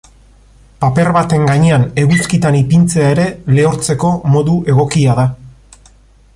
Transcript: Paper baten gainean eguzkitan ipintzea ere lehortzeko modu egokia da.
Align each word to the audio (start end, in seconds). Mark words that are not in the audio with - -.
Paper 0.83 1.09
baten 1.17 1.45
gainean 1.49 1.85
eguzkitan 2.03 2.57
ipintzea 2.61 3.11
ere 3.17 3.27
lehortzeko 3.59 4.13
modu 4.37 4.59
egokia 4.77 5.19
da. 5.23 5.31